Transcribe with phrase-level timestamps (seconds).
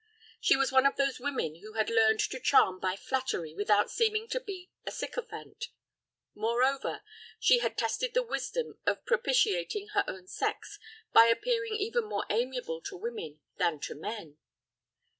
[0.39, 4.27] She was one of those women who had learned to charm by flattery without seeming
[4.29, 5.67] to be a sycophant;
[6.33, 7.03] moreover,
[7.39, 10.79] she had tested the wisdom of propitiating her own sex
[11.13, 14.39] by appearing even more amiable to women than to men.